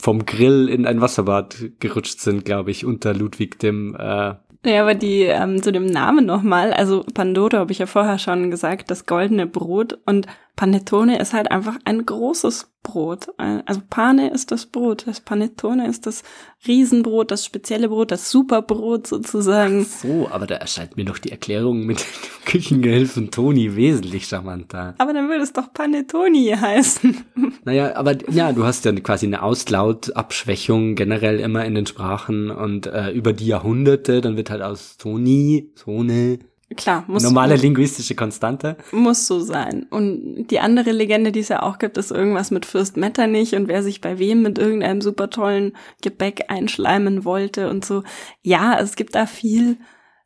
[0.00, 4.34] vom Grill in ein Wasserbad gerutscht sind, glaube ich, unter Ludwig dem äh,
[4.66, 8.50] ja, aber die ähm, zu dem Namen nochmal, also Pandoro habe ich ja vorher schon
[8.50, 9.98] gesagt, das goldene Brot.
[10.06, 13.28] Und Panettone ist halt einfach ein großes Brot.
[13.38, 16.22] Also Pane ist das Brot, das Panettone ist das
[16.66, 19.84] Riesenbrot, das spezielle Brot, das Superbrot sozusagen.
[19.88, 24.94] Ach so, aber da erscheint mir doch die Erklärung mit dem Küchengehilfen Toni wesentlich charmanter.
[24.98, 27.24] Aber dann würde es doch Panettoni heißen.
[27.66, 32.86] Naja, aber ja, du hast ja quasi eine Auslautabschwächung generell immer in den Sprachen und
[32.86, 36.40] äh, über die Jahrhunderte, dann wird halt aus Toni, Tone,
[36.76, 38.76] Klar, muss normale linguistische Konstante.
[38.90, 39.86] Muss so sein.
[39.90, 43.68] Und die andere Legende, die es ja auch gibt, ist irgendwas mit Fürst Metternich und
[43.68, 48.02] wer sich bei wem mit irgendeinem super tollen Gebäck einschleimen wollte und so.
[48.42, 49.76] Ja, es gibt da viel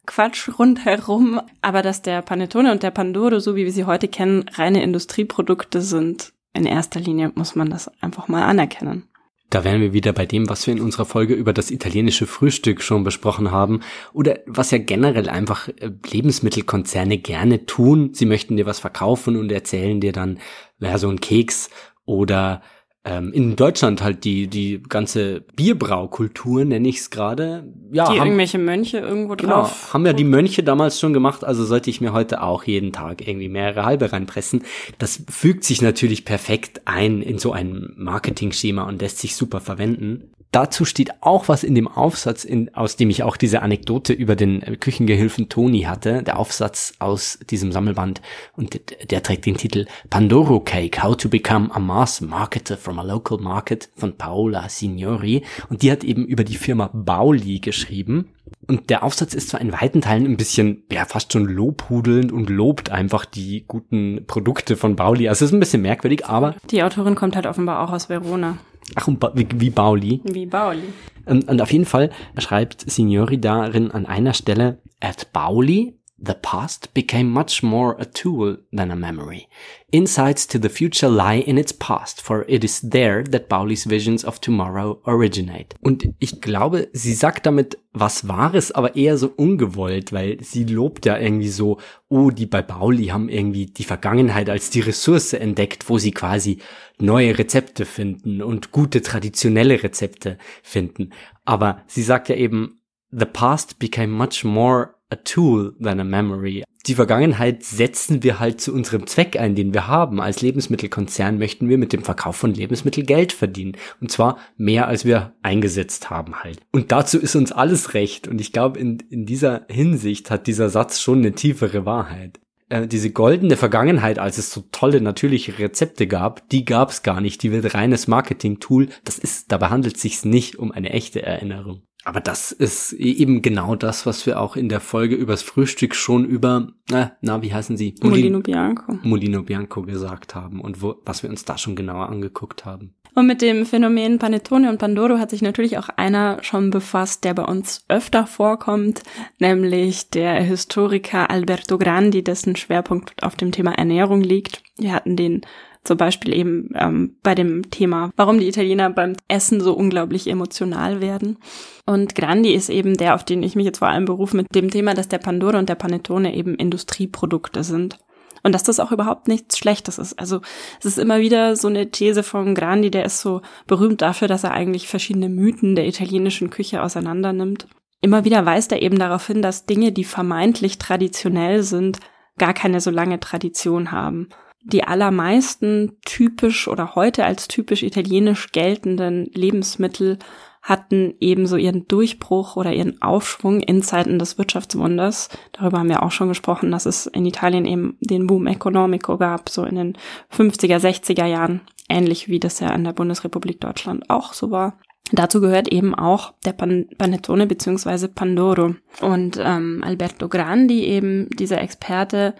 [0.06, 4.46] Quatsch rundherum, aber dass der Panettone und der Pandoro, so wie wir sie heute kennen,
[4.54, 9.07] reine Industrieprodukte sind, in erster Linie muss man das einfach mal anerkennen.
[9.50, 12.82] Da wären wir wieder bei dem, was wir in unserer Folge über das italienische Frühstück
[12.82, 13.80] schon besprochen haben
[14.12, 18.10] oder was ja generell einfach äh, Lebensmittelkonzerne gerne tun.
[18.12, 20.38] Sie möchten dir was verkaufen und erzählen dir dann,
[20.78, 21.70] wer so ein Keks
[22.04, 22.62] oder
[23.08, 27.64] ähm, in Deutschland halt die die ganze Bierbraukultur nenne ich es gerade.
[27.90, 29.94] Ja, die haben, irgendwelche Mönche irgendwo genau, drauf.
[29.94, 33.26] Haben ja die Mönche damals schon gemacht, also sollte ich mir heute auch jeden Tag
[33.26, 34.62] irgendwie mehrere halbe reinpressen.
[34.98, 40.30] Das fügt sich natürlich perfekt ein in so ein Marketing-Schema und lässt sich super verwenden
[40.50, 44.36] dazu steht auch was in dem Aufsatz, in, aus dem ich auch diese Anekdote über
[44.36, 48.22] den Küchengehilfen Toni hatte, der Aufsatz aus diesem Sammelband
[48.56, 52.98] und der, der trägt den Titel Pandoro Cake, How to Become a Mass Marketer from
[52.98, 58.28] a Local Market von Paola Signori und die hat eben über die Firma Bauli geschrieben
[58.66, 62.50] und der Aufsatz ist zwar in weiten Teilen ein bisschen, ja, fast schon lobhudelnd und
[62.50, 65.28] lobt einfach die guten Produkte von Bauli.
[65.28, 66.54] Also es ist ein bisschen merkwürdig, aber.
[66.70, 68.58] Die Autorin kommt halt offenbar auch aus Verona.
[68.94, 70.20] Ach, und wie, wie Bauli.
[70.24, 70.82] Wie Bauli.
[71.26, 76.92] Und, und auf jeden Fall schreibt Signori darin an einer Stelle, at Bauli, the past
[76.94, 79.48] became much more a tool than a memory.
[79.92, 84.24] Insights to the future lie in its past, for it is there that Bauli's visions
[84.24, 85.76] of tomorrow originate.
[85.80, 91.06] Und ich glaube, sie sagt damit was Wahres, aber eher so ungewollt, weil sie lobt
[91.06, 91.78] ja irgendwie so,
[92.08, 96.58] oh, die bei Bauli haben irgendwie die Vergangenheit als die Ressource entdeckt, wo sie quasi
[96.98, 101.10] neue Rezepte finden und gute traditionelle Rezepte finden.
[101.44, 106.64] Aber sie sagt ja eben, the past became much more a tool than a memory.
[106.86, 110.20] Die Vergangenheit setzen wir halt zu unserem Zweck ein, den wir haben.
[110.20, 113.76] Als Lebensmittelkonzern möchten wir mit dem Verkauf von Lebensmitteln Geld verdienen.
[114.00, 116.60] Und zwar mehr, als wir eingesetzt haben halt.
[116.72, 118.26] Und dazu ist uns alles recht.
[118.26, 122.40] Und ich glaube, in, in dieser Hinsicht hat dieser Satz schon eine tiefere Wahrheit.
[122.70, 127.20] äh, diese goldene Vergangenheit, als es so tolle natürliche Rezepte gab, die gab es gar
[127.20, 127.42] nicht.
[127.42, 128.88] Die wird reines Marketing-Tool.
[129.04, 131.82] Das ist, dabei handelt es sich nicht um eine echte Erinnerung.
[132.08, 135.94] Aber das ist e-, eben genau das, was wir auch in der Folge übers Frühstück
[135.94, 137.96] schon über, äh, na, wie heißen sie?
[138.00, 138.98] Molino Bianco.
[139.02, 142.94] Molino Bianco gesagt haben und wo, was wir uns da schon genauer angeguckt haben.
[143.14, 147.34] Und mit dem Phänomen Panettone und Pandoro hat sich natürlich auch einer schon befasst, der
[147.34, 149.02] bei uns öfter vorkommt,
[149.38, 154.62] nämlich der Historiker Alberto Grandi, dessen Schwerpunkt auf dem Thema Ernährung liegt.
[154.78, 155.42] Wir hatten den
[155.88, 161.00] zum Beispiel eben ähm, bei dem Thema, warum die Italiener beim Essen so unglaublich emotional
[161.00, 161.38] werden.
[161.86, 164.70] Und Grandi ist eben der, auf den ich mich jetzt vor allem berufe, mit dem
[164.70, 167.98] Thema, dass der Pandora und der Panettone eben Industrieprodukte sind.
[168.42, 170.18] Und dass das auch überhaupt nichts Schlechtes ist.
[170.18, 170.42] Also
[170.78, 174.44] es ist immer wieder so eine These von Grandi, der ist so berühmt dafür, dass
[174.44, 177.66] er eigentlich verschiedene Mythen der italienischen Küche auseinander nimmt.
[178.00, 181.98] Immer wieder weist er eben darauf hin, dass Dinge, die vermeintlich traditionell sind,
[182.36, 184.28] gar keine so lange Tradition haben
[184.70, 190.18] die allermeisten typisch oder heute als typisch italienisch geltenden Lebensmittel
[190.60, 195.30] hatten ebenso ihren Durchbruch oder ihren Aufschwung in Zeiten des Wirtschaftswunders.
[195.52, 199.48] Darüber haben wir auch schon gesprochen, dass es in Italien eben den Boom Economico gab,
[199.48, 199.98] so in den
[200.30, 204.78] 50er, 60er Jahren, ähnlich wie das ja in der Bundesrepublik Deutschland auch so war.
[205.10, 208.74] Dazu gehört eben auch der Pan Panettone beziehungsweise Pandoro.
[209.00, 212.34] Und ähm, Alberto Grandi, eben dieser Experte,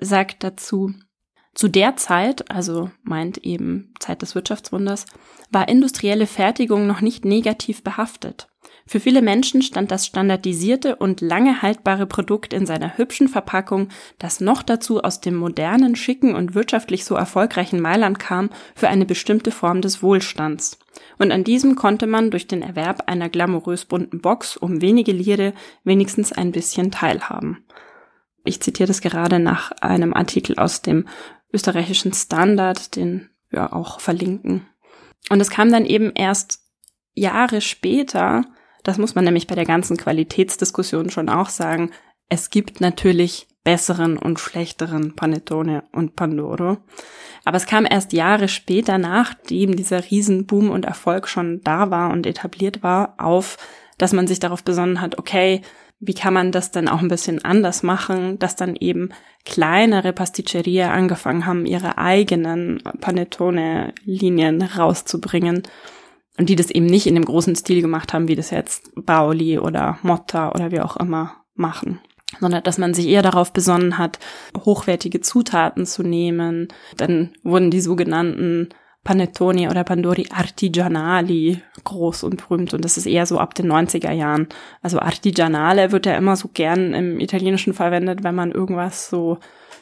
[0.00, 0.92] sagt dazu,
[1.58, 5.06] zu der Zeit, also meint eben Zeit des Wirtschaftswunders,
[5.50, 8.46] war industrielle Fertigung noch nicht negativ behaftet.
[8.86, 13.88] Für viele Menschen stand das standardisierte und lange haltbare Produkt in seiner hübschen Verpackung,
[14.20, 19.04] das noch dazu aus dem modernen, schicken und wirtschaftlich so erfolgreichen Mailand kam, für eine
[19.04, 20.78] bestimmte Form des Wohlstands.
[21.18, 25.54] Und an diesem konnte man durch den Erwerb einer glamourös bunten Box um wenige Lire
[25.82, 27.64] wenigstens ein bisschen teilhaben.
[28.44, 31.06] Ich zitiere das gerade nach einem Artikel aus dem
[31.52, 34.66] österreichischen Standard, den wir auch verlinken.
[35.30, 36.60] Und es kam dann eben erst
[37.14, 38.44] Jahre später,
[38.84, 41.90] das muss man nämlich bei der ganzen Qualitätsdiskussion schon auch sagen,
[42.28, 46.78] es gibt natürlich besseren und schlechteren Panettone und Pandoro.
[47.44, 52.26] Aber es kam erst Jahre später, nachdem dieser Riesenboom und Erfolg schon da war und
[52.26, 53.58] etabliert war, auf,
[53.98, 55.62] dass man sich darauf besonnen hat, okay,
[56.00, 59.10] wie kann man das dann auch ein bisschen anders machen, dass dann eben
[59.44, 65.62] kleinere Pasticceria angefangen haben, ihre eigenen Panettone-Linien rauszubringen
[66.38, 69.58] und die das eben nicht in dem großen Stil gemacht haben, wie das jetzt Bauli
[69.58, 72.00] oder Motta oder wie auch immer machen
[72.40, 74.18] sondern dass man sich eher darauf besonnen hat,
[74.64, 76.68] hochwertige Zutaten zu nehmen.
[76.96, 78.68] Dann wurden die sogenannten
[79.08, 84.12] Panettoni oder Pandori Artigianali groß und berühmt und das ist eher so ab den 90er
[84.12, 84.48] Jahren.
[84.82, 89.38] Also Artigianale wird ja immer so gern im Italienischen verwendet, wenn man irgendwas so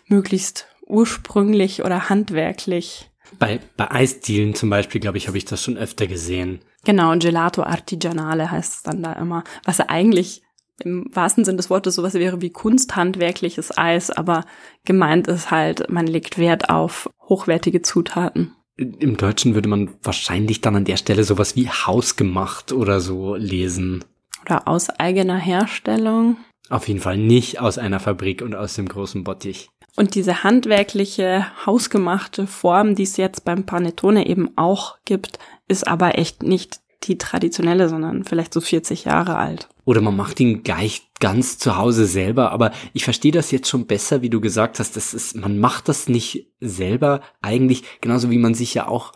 [0.07, 3.11] möglichst ursprünglich oder handwerklich.
[3.41, 6.61] Bei, bei Eisdielen zum Beispiel, glaube ich, habe ich das schon öfter gesehen.
[6.85, 10.43] Genau, Gelato Artigianale heißt es dann da immer, was ja eigentlich
[10.85, 14.45] im wahrsten Sinn des Wortes sowas wäre wie kunsthandwerkliches Eis, aber
[14.85, 18.53] gemeint ist halt, man legt Wert auf hochwertige Zutaten.
[18.77, 24.05] Im Deutschen würde man wahrscheinlich dann an der Stelle sowas wie hausgemacht oder so lesen.
[24.45, 26.37] Oder aus eigener Herstellung.
[26.69, 29.71] Auf jeden Fall nicht aus einer Fabrik und aus dem großen Bottich.
[29.97, 36.19] Und diese handwerkliche, hausgemachte Form, die es jetzt beim Panettone eben auch gibt, ist aber
[36.19, 39.69] echt nicht die traditionelle, sondern vielleicht so 40 Jahre alt.
[39.85, 43.87] Oder man macht ihn gleich ganz zu Hause selber, aber ich verstehe das jetzt schon
[43.87, 48.39] besser, wie du gesagt hast, das ist, man macht das nicht selber eigentlich, genauso wie
[48.39, 49.13] man sich ja auch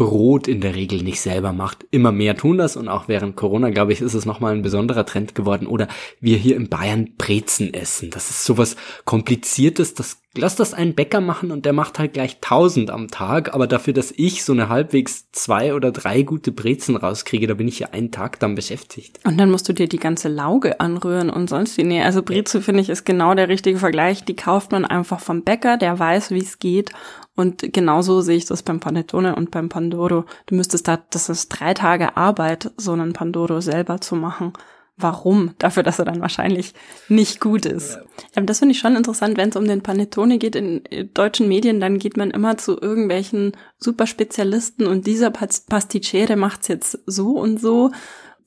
[0.00, 1.84] Brot in der Regel nicht selber macht.
[1.90, 5.04] Immer mehr tun das und auch während Corona, glaube ich, ist es nochmal ein besonderer
[5.04, 5.66] Trend geworden.
[5.66, 5.88] Oder
[6.20, 8.08] wir hier in Bayern Brezen essen.
[8.08, 9.92] Das ist sowas Kompliziertes.
[9.92, 13.54] Das, lass das einen Bäcker machen und der macht halt gleich tausend am Tag.
[13.54, 17.68] Aber dafür, dass ich so eine halbwegs zwei oder drei gute Brezen rauskriege, da bin
[17.68, 19.20] ich ja einen Tag dann beschäftigt.
[19.24, 21.84] Und dann musst du dir die ganze Lauge anrühren und sonst die.
[21.84, 24.24] Nee, also Breze finde ich ist genau der richtige Vergleich.
[24.24, 26.92] Die kauft man einfach vom Bäcker, der weiß, wie es geht
[27.40, 30.26] und genauso sehe ich das beim Panettone und beim Pandoro.
[30.44, 34.52] Du müsstest da, das ist drei Tage Arbeit, so einen Pandoro selber zu machen.
[35.00, 35.54] Warum?
[35.58, 36.74] Dafür, dass er dann wahrscheinlich
[37.08, 37.98] nicht gut ist.
[38.34, 38.42] Ja.
[38.42, 40.82] Das finde ich schon interessant, wenn es um den Panettone geht in
[41.14, 47.38] deutschen Medien, dann geht man immer zu irgendwelchen Superspezialisten und dieser Pasticcere macht's jetzt so
[47.38, 47.90] und so.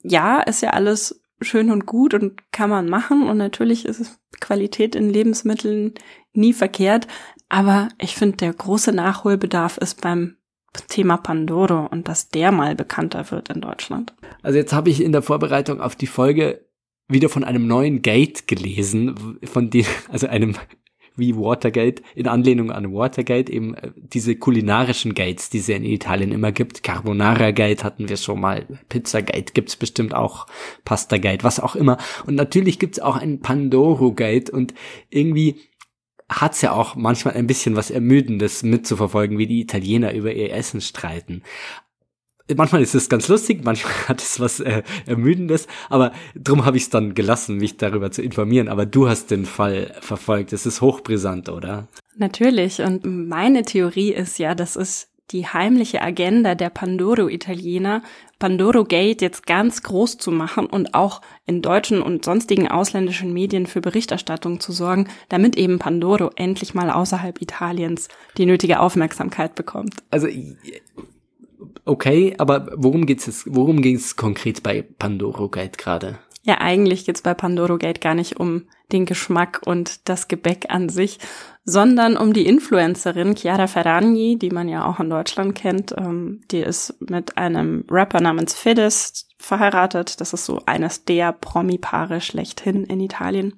[0.04, 4.96] Ja, ist ja alles schön und gut und kann man machen und natürlich ist Qualität
[4.96, 5.94] in Lebensmitteln
[6.34, 7.08] nie verkehrt,
[7.50, 10.38] aber ich finde, der große Nachholbedarf ist beim
[10.74, 14.14] Thema Pandoro und dass der mal bekannter wird in Deutschland.
[14.42, 16.66] Also jetzt habe ich in der Vorbereitung auf die Folge
[17.08, 20.56] wieder von einem neuen Gate gelesen, von dem, also einem
[21.16, 26.32] wie Watergate, in Anlehnung an Watergate, eben äh, diese kulinarischen Gates, die es in Italien
[26.32, 26.84] immer gibt.
[26.84, 30.48] Carbonara Gate hatten wir schon mal, Pizza Gate gibt's bestimmt auch,
[30.86, 31.98] Pasta Gate, was auch immer.
[32.26, 34.74] Und natürlich gibt's auch ein Pandoro Gate und
[35.10, 35.62] irgendwie
[36.42, 40.82] hat's ja auch manchmal ein bisschen was Ermüdendes mitzuverfolgen, wie die Italiener über ihr Essen
[40.82, 41.44] streiten
[42.56, 46.84] manchmal ist es ganz lustig, manchmal hat es was äh, Ermüdendes, aber drum habe ich
[46.84, 48.68] es dann gelassen, mich darüber zu informieren.
[48.68, 50.54] Aber du hast den Fall verfolgt.
[50.54, 51.88] Es ist hochbrisant, oder?
[52.16, 52.82] Natürlich.
[52.82, 58.04] Und meine Theorie ist ja, das ist die heimliche Agenda der Pandoro-Italiener,
[58.40, 63.66] Pandoro Gate jetzt ganz groß zu machen und auch in deutschen und sonstigen ausländischen Medien
[63.66, 69.96] für Berichterstattung zu sorgen, damit eben Pandoro endlich mal außerhalb Italiens die nötige Aufmerksamkeit bekommt.
[70.12, 70.28] Also
[71.86, 76.20] okay, aber worum geht's jetzt, worum geht's konkret bei Pandoro Gate gerade?
[76.46, 80.90] Ja, eigentlich geht's bei Pandoro Gate gar nicht um den Geschmack und das Gebäck an
[80.90, 81.20] sich,
[81.64, 85.96] sondern um die Influencerin Chiara Ferragni, die man ja auch in Deutschland kennt.
[85.98, 90.20] Ähm, die ist mit einem Rapper namens Fidesz verheiratet.
[90.20, 93.54] Das ist so eines der Promi-Paare schlechthin in Italien.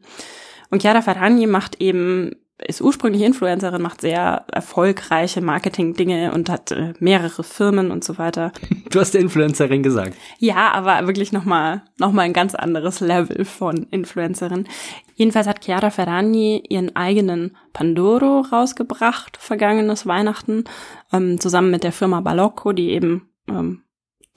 [0.70, 6.94] Und Chiara Ferragni macht eben ist ursprünglich Influencerin, macht sehr erfolgreiche Marketing-Dinge und hat äh,
[7.00, 8.52] mehrere Firmen und so weiter.
[8.92, 10.16] Du hast der Influencerin gesagt.
[10.40, 14.70] Ja, aber wirklich nochmal noch mal ein ganz anderes Level von Influencerin.
[15.16, 20.64] Jedenfalls hat Chiara Ferragni ihren eigenen Pandoro rausgebracht, vergangenes Weihnachten,
[21.12, 23.82] ähm, zusammen mit der Firma Balocco, die eben ähm,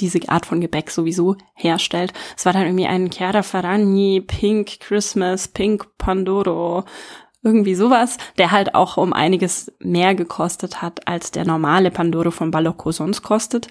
[0.01, 2.13] diese Art von Gebäck sowieso herstellt.
[2.37, 6.85] Es war dann irgendwie ein Chiara Ferragni Pink Christmas, Pink Pandoro
[7.43, 12.51] irgendwie sowas, der halt auch um einiges mehr gekostet hat, als der normale Pandoro von
[12.51, 13.69] Balocco sonst kostet.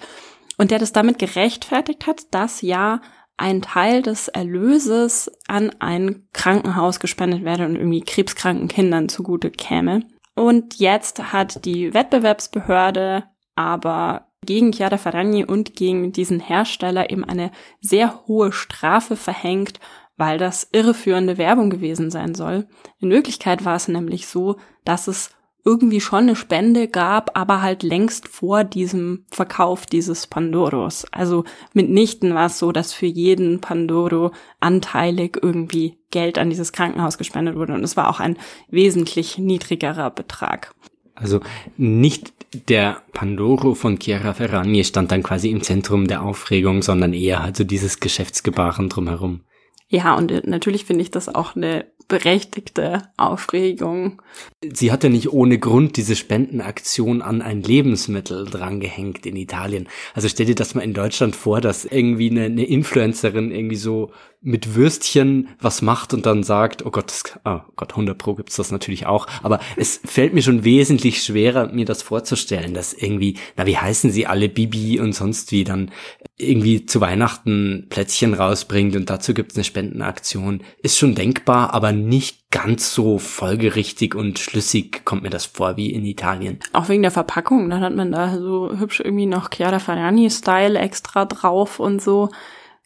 [0.56, 3.00] Und der das damit gerechtfertigt hat, dass ja
[3.36, 10.02] ein Teil des Erlöses an ein Krankenhaus gespendet werde und irgendwie krebskranken Kindern zugute käme.
[10.34, 17.50] Und jetzt hat die Wettbewerbsbehörde aber gegen Chiara Ferragni und gegen diesen Hersteller eben eine
[17.80, 19.80] sehr hohe Strafe verhängt
[20.18, 22.66] weil das irreführende Werbung gewesen sein soll.
[22.98, 25.30] In Wirklichkeit war es nämlich so, dass es
[25.64, 31.04] irgendwie schon eine Spende gab, aber halt längst vor diesem Verkauf dieses Pandoros.
[31.12, 37.18] Also mitnichten war es so, dass für jeden Pandoro anteilig irgendwie Geld an dieses Krankenhaus
[37.18, 37.74] gespendet wurde.
[37.74, 38.38] Und es war auch ein
[38.70, 40.74] wesentlich niedrigerer Betrag.
[41.14, 41.40] Also
[41.76, 42.32] nicht
[42.68, 47.56] der Pandoro von Chiara Ferragni stand dann quasi im Zentrum der Aufregung, sondern eher halt
[47.56, 49.42] so dieses Geschäftsgebaren drumherum.
[49.88, 54.22] Ja, und äh, natürlich finde ich das auch eine berechtigte Aufregung.
[54.62, 59.88] Sie hat ja nicht ohne Grund diese Spendenaktion an ein Lebensmittel drangehängt in Italien.
[60.14, 64.10] Also stell dir das mal in Deutschland vor, dass irgendwie eine, eine Influencerin irgendwie so
[64.40, 68.56] mit Würstchen was macht und dann sagt, oh Gott, das, oh Gott, 100 Pro gibt's
[68.56, 69.26] das natürlich auch.
[69.42, 74.10] Aber es fällt mir schon wesentlich schwerer, mir das vorzustellen, dass irgendwie, na, wie heißen
[74.10, 75.90] sie alle, Bibi und sonst wie, dann
[76.36, 80.62] irgendwie zu Weihnachten Plätzchen rausbringt und dazu gibt's eine Spendenaktion.
[80.82, 85.92] Ist schon denkbar, aber nicht ganz so folgerichtig und schlüssig kommt mir das vor wie
[85.92, 86.60] in Italien.
[86.72, 91.24] Auch wegen der Verpackung, dann hat man da so hübsch irgendwie noch Chiara Ferrani-Style extra
[91.24, 92.30] drauf und so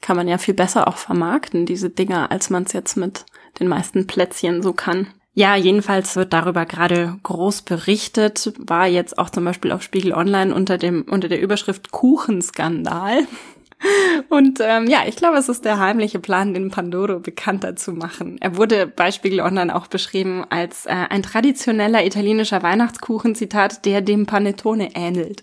[0.03, 3.25] kann man ja viel besser auch vermarkten, diese Dinger, als man es jetzt mit
[3.59, 5.07] den meisten Plätzchen so kann.
[5.35, 10.55] Ja, jedenfalls wird darüber gerade groß berichtet, war jetzt auch zum Beispiel auf Spiegel Online
[10.55, 13.27] unter dem, unter der Überschrift Kuchenskandal.
[14.29, 18.37] Und ähm, ja, ich glaube, es ist der heimliche Plan, den Pandoro bekannter zu machen.
[18.41, 24.03] Er wurde bei Spiegel Online auch beschrieben als äh, ein traditioneller italienischer Weihnachtskuchen, Zitat, der
[24.03, 25.43] dem Panettone ähnelt.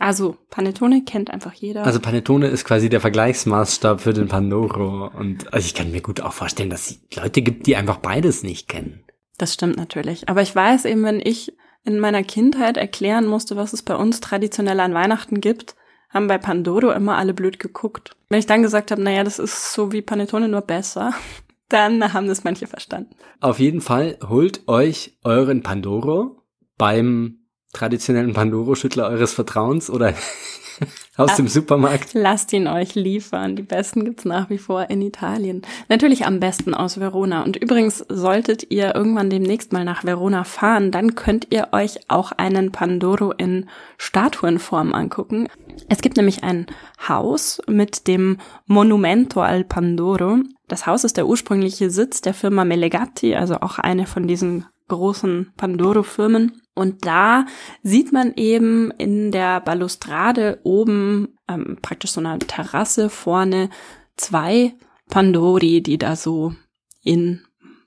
[0.00, 1.84] Also Panettone kennt einfach jeder.
[1.84, 5.10] Also Panettone ist quasi der Vergleichsmaßstab für den Pandoro.
[5.14, 8.42] Und also ich kann mir gut auch vorstellen, dass es Leute gibt, die einfach beides
[8.42, 9.04] nicht kennen.
[9.36, 10.26] Das stimmt natürlich.
[10.28, 11.52] Aber ich weiß eben, wenn ich
[11.84, 15.76] in meiner Kindheit erklären musste, was es bei uns traditionell an Weihnachten gibt,
[16.08, 18.16] haben bei Pandoro immer alle blöd geguckt.
[18.30, 21.12] Wenn ich dann gesagt habe, naja, das ist so wie Panettone nur besser,
[21.68, 23.14] dann haben das manche verstanden.
[23.40, 26.42] Auf jeden Fall holt euch euren Pandoro
[26.78, 27.39] beim
[27.72, 30.14] traditionellen Pandoro-Schüttler eures Vertrauens oder
[31.16, 32.10] aus dem Supermarkt?
[32.14, 33.56] Lasst ihn euch liefern.
[33.56, 35.62] Die besten gibt's nach wie vor in Italien.
[35.88, 37.42] Natürlich am besten aus Verona.
[37.42, 42.32] Und übrigens solltet ihr irgendwann demnächst mal nach Verona fahren, dann könnt ihr euch auch
[42.32, 43.68] einen Pandoro in
[43.98, 45.48] Statuenform angucken.
[45.88, 46.66] Es gibt nämlich ein
[47.08, 50.38] Haus mit dem Monumento al Pandoro.
[50.68, 55.52] Das Haus ist der ursprüngliche Sitz der Firma Melegatti, also auch eine von diesen großen
[55.56, 56.60] Pandoro-Firmen.
[56.80, 57.46] Und da
[57.82, 63.70] sieht man eben in der Balustrade oben ähm, praktisch so eine Terrasse vorne
[64.16, 64.74] zwei
[65.08, 66.54] Pandori, die da so
[67.02, 67.42] in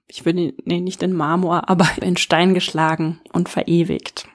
[0.07, 4.27] ich würde, nee, nicht in Marmor, aber in Stein geschlagen und verewigt.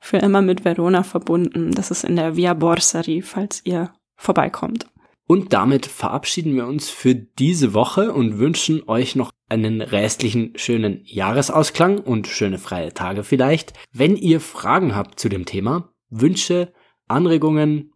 [0.00, 1.72] Für immer mit Verona verbunden.
[1.72, 4.86] Das ist in der Via Borsari, falls ihr vorbeikommt.
[5.26, 11.02] Und damit verabschieden wir uns für diese Woche und wünschen euch noch einen restlichen schönen
[11.04, 13.74] Jahresausklang und schöne freie Tage vielleicht.
[13.92, 16.72] Wenn ihr Fragen habt zu dem Thema, Wünsche,
[17.06, 17.92] Anregungen,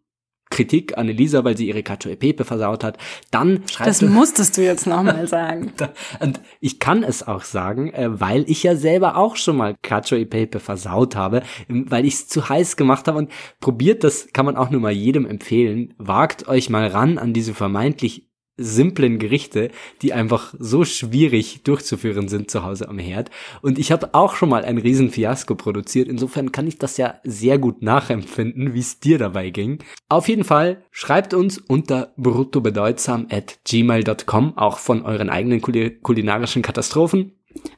[0.51, 2.99] Kritik an Elisa, weil sie ihre Cacio e Pepe versaut hat,
[3.31, 5.73] dann schreibt Das musstest du jetzt nochmal sagen.
[6.21, 10.19] Und ich kann es auch sagen, äh, weil ich ja selber auch schon mal Cacio
[10.19, 14.29] e Pepe versaut habe, ähm, weil ich es zu heiß gemacht habe und probiert das,
[14.33, 19.19] kann man auch nur mal jedem empfehlen, wagt euch mal ran an diese vermeintlich simplen
[19.19, 19.71] Gerichte,
[20.03, 23.31] die einfach so schwierig durchzuführen sind zu Hause am Herd.
[23.63, 26.09] Und ich habe auch schon mal ein Riesenfiasko produziert.
[26.09, 29.79] Insofern kann ich das ja sehr gut nachempfinden, wie es dir dabei ging.
[30.09, 37.33] Auf jeden Fall schreibt uns unter bruttobedeutsam at gmail.com auch von euren eigenen kulinarischen Katastrophen.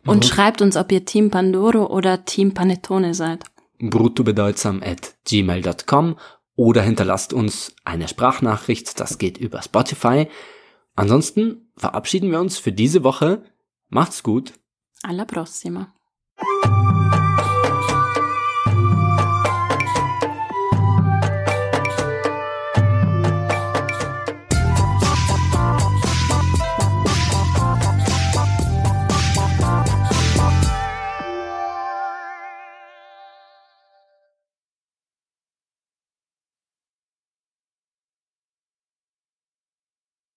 [0.05, 0.29] Und mhm.
[0.29, 3.45] schreibt uns, ob ihr Team Pandoro oder Team Panettone seid.
[3.79, 6.17] bruttobedeutsam at gmail.com
[6.57, 10.27] oder hinterlasst uns eine Sprachnachricht, das geht über Spotify.
[10.99, 13.45] Ansonsten verabschieden wir uns für diese Woche.
[13.89, 14.55] Macht's gut.
[15.05, 15.95] Alla prossima.